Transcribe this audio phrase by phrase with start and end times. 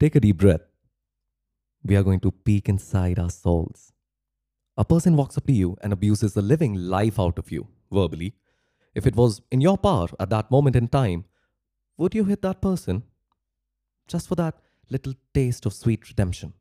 [0.00, 0.62] Take a deep breath.
[1.84, 3.92] We are going to peek inside our souls.
[4.78, 8.32] A person walks up to you and abuses the living life out of you, verbally.
[8.94, 11.26] If it was in your power at that moment in time,
[11.98, 13.02] would you hit that person?
[14.08, 14.54] Just for that
[14.88, 16.54] little taste of sweet redemption.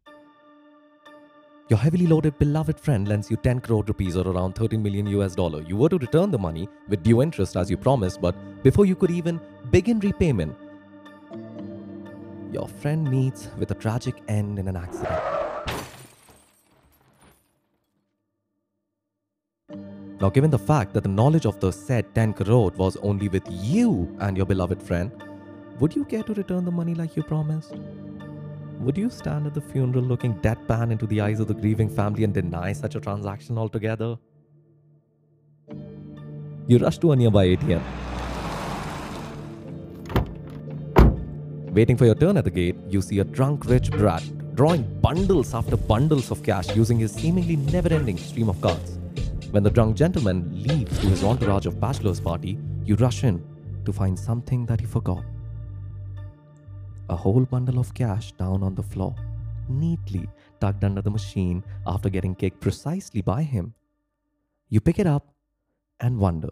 [1.70, 5.34] Your heavily loaded beloved friend lends you 10 crore rupees or around 13 million US
[5.34, 5.62] dollar.
[5.62, 8.98] You were to return the money with due interest as you promised, but before you
[8.98, 9.40] could even
[9.72, 10.58] begin repayment,
[12.52, 15.22] your friend meets with a tragic end in an accident.
[20.20, 23.44] Now, given the fact that the knowledge of the said 10 crore was only with
[23.50, 25.12] you and your beloved friend,
[25.80, 27.74] would you care to return the money like you promised?
[28.80, 32.26] Would you stand at the funeral looking deadpan into the eyes of the grieving family
[32.26, 34.18] and deny such a transaction altogether?
[36.68, 38.09] You rush to a nearby ATM.
[41.72, 44.24] Waiting for your turn at the gate, you see a drunk rich brat
[44.56, 48.98] drawing bundles after bundles of cash using his seemingly never ending stream of cards.
[49.52, 53.42] When the drunk gentleman leaves to his entourage of bachelor's party, you rush in
[53.86, 55.24] to find something that he forgot.
[57.10, 59.16] A whole bundle of cash down on the floor,
[59.70, 60.28] neatly
[60.60, 63.74] tucked under the machine after getting kicked precisely by him.
[64.70, 65.34] You pick it up
[66.00, 66.50] and wonder.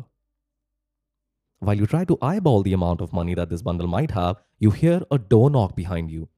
[1.59, 4.71] While you try to eyeball the amount of money that this bundle might have, you
[4.71, 6.29] hear a door knock behind you.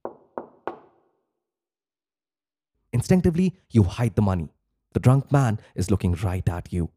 [2.93, 4.49] Instinctively, you hide the money.
[4.93, 6.89] The drunk man is looking right at you.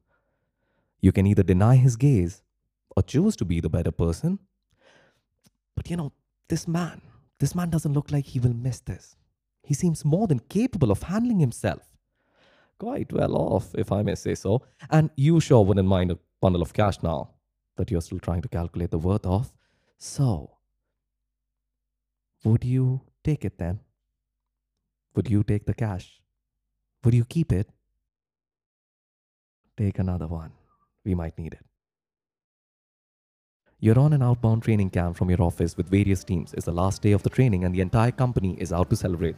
[1.01, 2.43] You can either deny his gaze
[2.97, 4.39] or choose to be the better person.
[5.75, 6.13] But you know,
[6.49, 7.03] this man,
[7.41, 9.17] this man doesn't look like he will miss this.
[9.65, 11.83] He seems more than capable of handling himself.
[12.79, 14.63] Quite well off, if I may say so.
[14.91, 17.32] And you sure wouldn't mind a bundle of cash now
[17.77, 19.53] that you're still trying to calculate the worth of.
[19.99, 20.59] So,
[22.45, 23.81] would you take it then?
[25.15, 26.21] Would you take the cash?
[27.05, 27.69] Would you keep it?
[29.77, 30.53] Take another one.
[31.05, 31.65] We might need it.
[33.81, 36.55] You're on an outbound training camp from your office with various teams.
[36.55, 39.35] It's the last day of the training and the entire company is out to celebrate.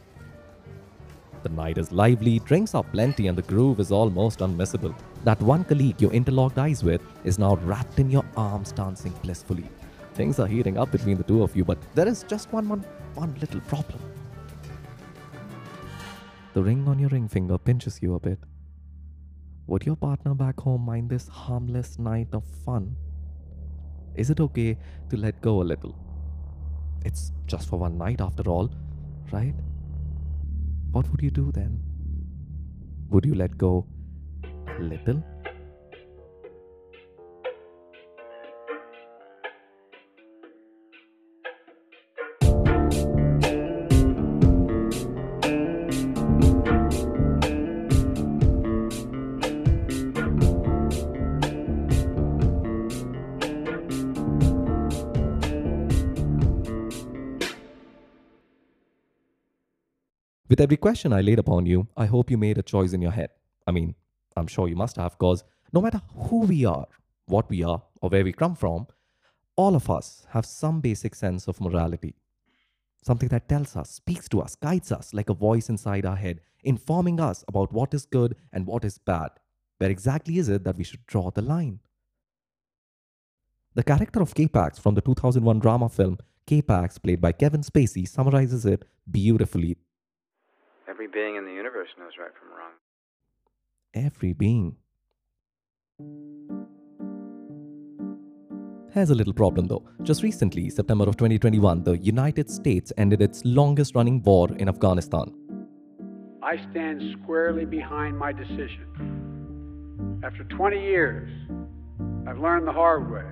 [1.45, 4.95] The night is lively, drinks are plenty, and the groove is almost unmissable.
[5.25, 9.69] That one colleague you interlocked eyes with is now wrapped in your arms, dancing blissfully.
[10.15, 12.83] Things are heating up between the two of you, but there is just one, one,
[13.13, 13.99] one little problem.
[16.55, 18.39] The ring on your ring finger pinches you a bit.
[19.67, 22.95] Would your partner back home mind this harmless night of fun?
[24.15, 24.79] Is it okay
[25.11, 25.95] to let go a little?
[27.05, 28.71] It's just for one night after all,
[29.31, 29.53] right?
[30.91, 31.79] What would you do then?
[33.09, 33.85] Would you let go
[34.45, 35.23] a little?
[60.55, 63.11] With every question I laid upon you, I hope you made a choice in your
[63.11, 63.31] head.
[63.67, 63.93] I mean,
[64.37, 65.43] I'm sure you must have, because
[65.73, 66.85] no matter who we are,
[67.25, 68.87] what we are, or where we come from,
[69.57, 72.15] all of us have some basic sense of morality.
[73.03, 76.39] Something that tells us, speaks to us, guides us like a voice inside our head,
[76.63, 79.31] informing us about what is good and what is bad.
[79.79, 81.81] Where exactly is it that we should draw the line?
[83.73, 86.17] The character of K-Pax from the 2001 drama film
[86.47, 89.75] K-Pax, played by Kevin Spacey, summarizes it beautifully
[90.95, 92.71] Every being in the universe knows right from wrong.
[93.93, 94.77] every being.
[98.93, 99.83] has a little problem though.
[100.03, 105.33] Just recently, September of 2021, the United States ended its longest running war in Afghanistan.
[106.41, 108.87] I stand squarely behind my decision.
[110.23, 111.29] After 20 years,
[112.25, 113.29] I've learned the hard way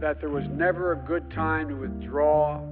[0.00, 2.62] that there was never a good time to withdraw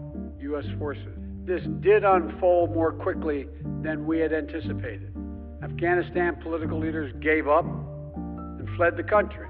[0.40, 0.64] U.S.
[0.78, 1.19] forces.
[1.50, 3.48] This did unfold more quickly
[3.82, 5.12] than we had anticipated.
[5.64, 7.64] Afghanistan political leaders gave up
[8.14, 9.48] and fled the country.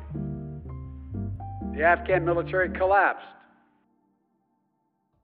[1.77, 3.27] The Afghan military collapsed.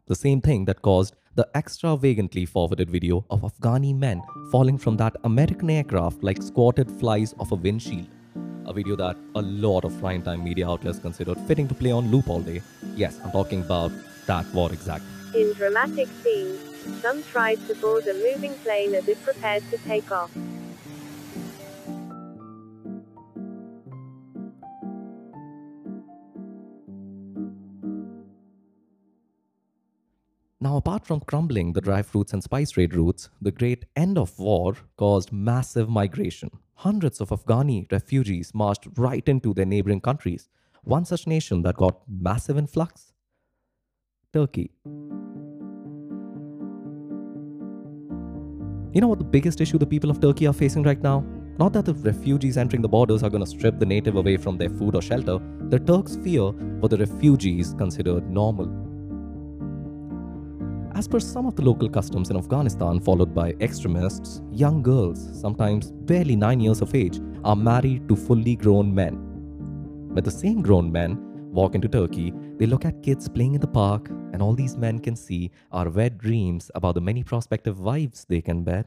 [0.07, 5.17] The same thing that caused the extravagantly forwarded video of Afghani men falling from that
[5.25, 8.09] American aircraft like squatted flies off a windshield.
[8.67, 12.29] A video that a lot of primetime media outlets considered fitting to play on loop
[12.29, 12.61] all day.
[12.95, 13.93] Yes, I'm talking about
[14.27, 15.16] that war exactly.
[15.37, 16.59] In dramatic scenes,
[17.03, 20.35] some tried to board a moving plane as it prepared to take off.
[30.59, 34.39] Now, apart from crumbling the dry fruits and spice trade routes, the great end of
[34.39, 36.51] war caused massive migration.
[36.77, 40.49] Hundreds of Afghani refugees marched right into their neighboring countries.
[40.83, 43.13] One such nation that got massive influx
[44.37, 44.71] Turkey.
[48.97, 51.23] You know what the biggest issue the people of Turkey are facing right now?
[51.59, 54.57] Not that the refugees entering the borders are going to strip the native away from
[54.57, 55.39] their food or shelter.
[55.69, 56.45] The Turks fear
[56.81, 58.71] what the refugees considered normal.
[60.95, 65.93] As per some of the local customs in Afghanistan followed by extremists, young girls, sometimes
[65.93, 69.21] barely 9 years of age, are married to fully grown men.
[70.15, 71.26] But the same grown men
[71.57, 74.99] walk into Turkey, they look at kids playing in the park, and all these men
[74.99, 78.85] can see are wet dreams about the many prospective wives they can bear.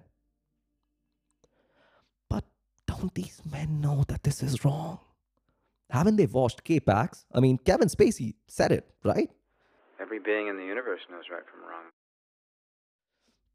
[2.29, 2.43] But
[2.85, 4.99] don't these men know that this is wrong?
[5.89, 7.25] Haven't they watched K-Pax?
[7.33, 9.31] I mean, Kevin Spacey said it, right?
[9.99, 11.85] Every being in the universe knows right from wrong.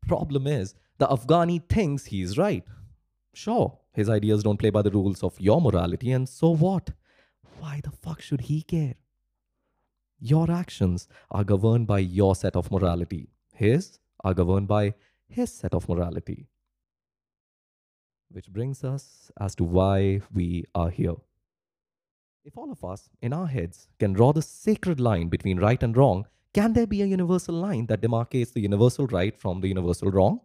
[0.08, 2.64] Problem is, the Afghani thinks he's right.
[3.32, 6.90] Sure, his ideas don't play by the rules of your morality, and so what?
[7.60, 8.96] Why the fuck should he care?
[10.26, 13.29] Your actions are governed by your set of morality.
[13.53, 14.94] His are governed by
[15.29, 16.47] his set of morality.
[18.31, 21.17] Which brings us as to why we are here.
[22.43, 25.94] If all of us, in our heads, can draw the sacred line between right and
[25.94, 30.11] wrong, can there be a universal line that demarcates the universal right from the universal
[30.11, 30.41] wrong?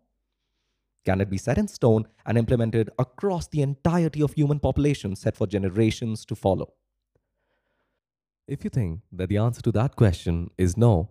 [1.05, 5.37] Can it be set in stone and implemented across the entirety of human population set
[5.37, 6.73] for generations to follow?
[8.49, 11.09] If you think that the answer to that question is no,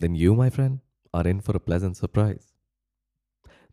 [0.00, 0.80] then you, my friend,
[1.12, 2.54] are in for a pleasant surprise.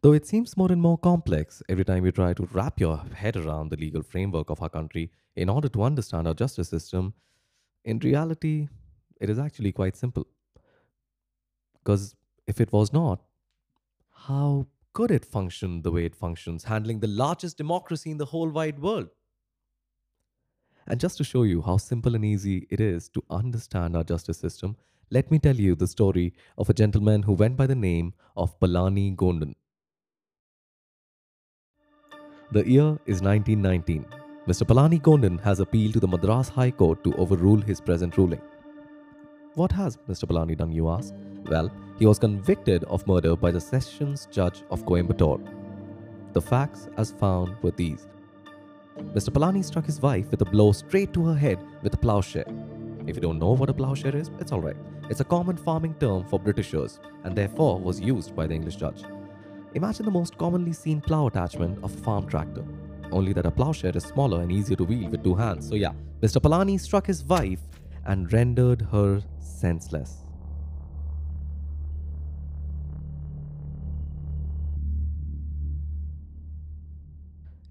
[0.02, 3.38] Though it seems more and more complex every time you try to wrap your head
[3.38, 7.14] around the legal framework of our country in order to understand our justice system,
[7.86, 8.68] in reality,
[9.22, 10.28] it is actually quite simple.
[11.76, 12.14] Because
[12.46, 13.22] if it was not,
[14.28, 18.50] how could it function the way it functions, handling the largest democracy in the whole
[18.50, 19.08] wide world?
[20.88, 24.38] And just to show you how simple and easy it is to understand our justice
[24.38, 24.76] system,
[25.10, 28.60] let me tell you the story of a gentleman who went by the name of
[28.60, 29.56] Palani Goundan.
[32.52, 34.06] The year is 1919.
[34.48, 34.62] Mr.
[34.62, 38.42] Palani Goundan has appealed to the Madras High Court to overrule his present ruling.
[39.56, 40.26] What has Mr.
[40.26, 41.16] Palani done, you ask?
[41.48, 45.42] Well, he was convicted of murder by the Sessions Judge of Coimbatore.
[46.34, 48.08] The facts, as found, were these
[48.98, 49.30] Mr.
[49.30, 52.46] Palani struck his wife with a blow straight to her head with a plowshare.
[53.08, 54.78] If you don't know what a plowshare is, it's alright.
[55.10, 59.04] It's a common farming term for Britishers and therefore was used by the English judge.
[59.74, 62.66] Imagine the most commonly seen plow attachment of a farm tractor.
[63.12, 65.68] Only that a plowshare is smaller and easier to wield with two hands.
[65.68, 65.92] So, yeah,
[66.22, 66.42] Mr.
[66.42, 67.60] Palani struck his wife
[68.06, 70.25] and rendered her senseless.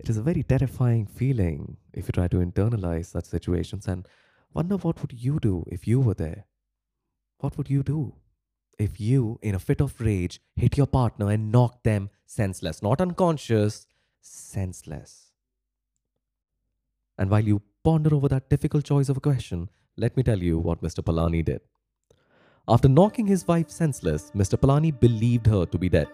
[0.05, 4.07] It is a very terrifying feeling if you try to internalize such situations and
[4.53, 6.45] wonder what would you do if you were there?
[7.39, 8.13] What would you do
[8.79, 13.01] if you, in a fit of rage, hit your partner and knock them senseless, not
[13.01, 13.87] unconscious,
[14.21, 15.31] senseless?
[17.17, 20.59] And while you ponder over that difficult choice of a question, let me tell you
[20.59, 21.03] what Mr.
[21.03, 21.63] Palani did.
[22.69, 24.61] After knocking his wife senseless, Mr.
[24.61, 26.09] Palani believed her to be dead.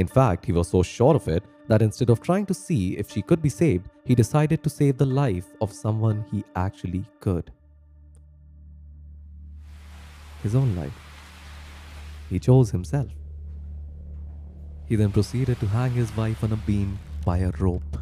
[0.00, 3.10] In fact, he was so sure of it that instead of trying to see if
[3.10, 7.52] she could be saved, he decided to save the life of someone he actually could.
[10.42, 10.98] His own life.
[12.30, 13.10] He chose himself.
[14.86, 17.98] He then proceeded to hang his wife on a beam by a rope.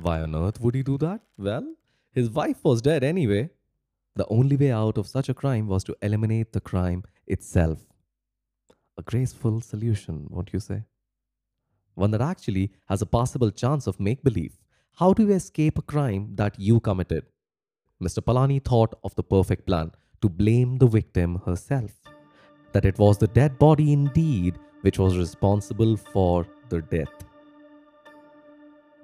[0.00, 1.20] Why on earth would he do that?
[1.36, 1.74] Well,
[2.12, 3.50] his wife was dead anyway.
[4.16, 7.80] The only way out of such a crime was to eliminate the crime itself.
[8.96, 10.84] A graceful solution, won't you say?
[11.94, 14.56] One that actually has a possible chance of make believe.
[14.92, 17.24] How do you escape a crime that you committed?
[18.00, 18.22] Mr.
[18.22, 19.90] Palani thought of the perfect plan
[20.22, 21.90] to blame the victim herself.
[22.72, 27.24] That it was the dead body indeed which was responsible for the death.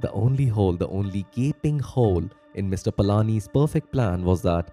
[0.01, 2.93] The only hole, the only gaping hole in Mr.
[2.93, 4.71] Palani's perfect plan was that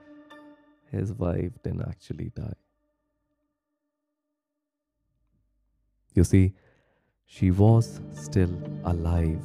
[0.92, 2.54] his wife didn't actually die.
[6.14, 6.54] You see,
[7.26, 8.50] she was still
[8.86, 9.42] alive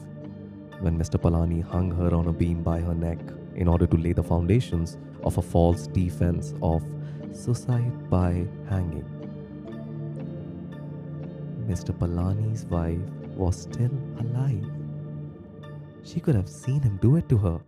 [0.80, 1.20] when Mr.
[1.20, 3.18] Palani hung her on a beam by her neck
[3.54, 6.82] in order to lay the foundations of a false defense of
[7.32, 9.04] suicide by hanging.
[11.68, 11.96] Mr.
[11.96, 12.98] Palani's wife
[13.36, 14.70] was still alive.
[16.04, 17.60] She could have seen him do it to her.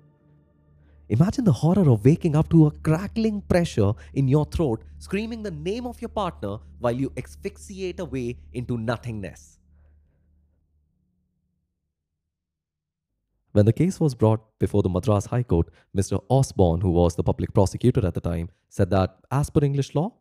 [1.09, 5.51] Imagine the horror of waking up to a crackling pressure in your throat, screaming the
[5.51, 9.59] name of your partner while you asphyxiate away into nothingness.
[13.53, 16.21] When the case was brought before the Madras High Court, Mr.
[16.29, 20.13] Osborne, who was the public prosecutor at the time, said that as per English law,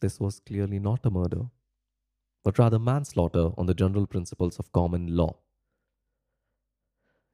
[0.00, 1.42] this was clearly not a murder,
[2.42, 5.36] but rather manslaughter on the general principles of common law.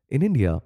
[0.08, 0.62] In India,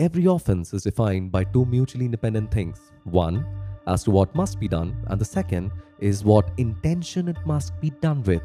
[0.00, 2.90] every offense is defined by two mutually independent things.
[3.04, 3.46] One,
[3.86, 5.70] as to what must be done, and the second
[6.00, 8.42] is what intention it must be done with,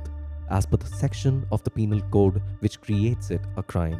[0.51, 3.99] as per the section of the penal code which creates it a crime.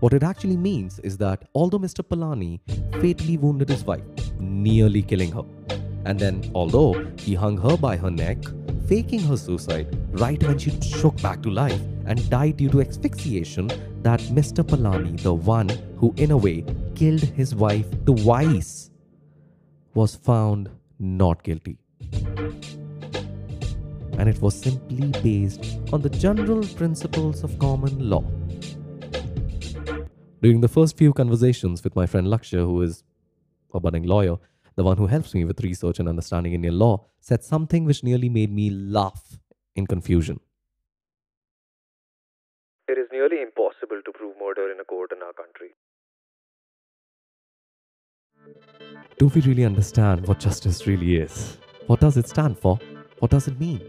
[0.00, 2.02] What it actually means is that although Mr.
[2.02, 2.60] Palani
[3.00, 4.02] fatally wounded his wife,
[4.40, 5.44] nearly killing her,
[6.06, 8.38] and then although he hung her by her neck,
[8.88, 13.70] faking her suicide right when she shook back to life and died due to asphyxiation,
[14.04, 14.62] that Mr.
[14.62, 16.62] Palani, the one who in a way
[16.94, 18.90] killed his wife twice,
[19.94, 20.68] was found
[20.98, 21.78] not guilty.
[24.18, 28.24] And it was simply based on the general principles of common law.
[30.42, 33.02] During the first few conversations with my friend Lakshya, who is
[33.72, 34.36] a budding lawyer,
[34.76, 38.28] the one who helps me with research and understanding Indian law, said something which nearly
[38.28, 39.38] made me laugh
[39.74, 40.40] in confusion.
[42.86, 45.70] It is nearly impossible to prove murder in a court in our country.
[49.18, 51.58] Do we really understand what justice really is?
[51.86, 52.78] What does it stand for?
[53.20, 53.80] What does it mean?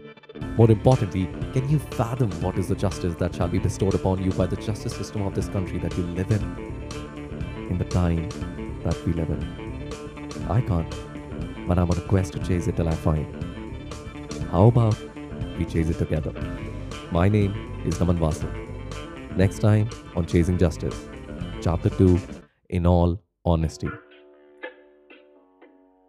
[0.56, 4.32] More importantly, can you fathom what is the justice that shall be bestowed upon you
[4.32, 6.42] by the justice system of this country that you live in?
[7.70, 8.28] In the time
[8.84, 9.42] that we live in.
[10.48, 10.94] I can't,
[11.66, 13.26] but I'm on a quest to chase it till I find.
[14.50, 14.96] How about
[15.58, 16.32] we chase it together?
[17.10, 18.65] My name is Naman Vasu.
[19.36, 21.10] Next time on Chasing Justice,
[21.60, 22.18] Chapter 2
[22.70, 23.90] In All Honesty.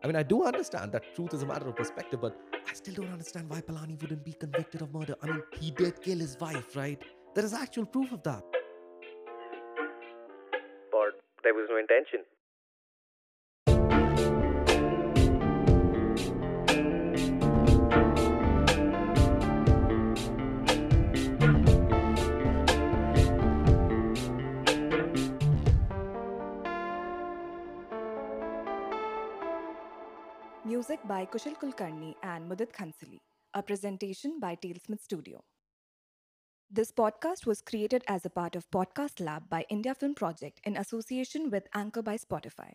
[0.02, 2.94] I mean, I do understand that truth is a matter of perspective, but I still
[2.94, 5.16] don't understand why Palani wouldn't be convicted of murder.
[5.22, 7.04] I mean, he did kill his wife, right?
[7.36, 8.44] There is actual proof of that.
[10.90, 12.22] But there was no intention.
[30.98, 33.18] Music by Kushal Kulkarni and Mudit Khansali.
[33.54, 35.44] A presentation by Talesmith Studio.
[36.72, 40.78] This podcast was created as a part of Podcast Lab by India Film Project in
[40.78, 42.72] association with Anchor by Spotify.